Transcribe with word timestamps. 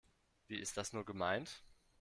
Wie 0.47 0.57
ist 0.57 0.77
das 0.77 0.93
nur 0.93 1.05
gemeint? 1.05 1.61